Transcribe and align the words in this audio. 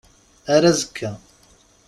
Ar 0.53 0.63
azekka. 0.69 1.11